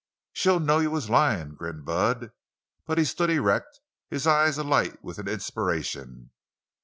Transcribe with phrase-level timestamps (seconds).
[0.33, 2.31] "She'd know you was lyin'," grinned Bud.
[2.95, 6.31] He stood erect, his eyes alight with an inspiration.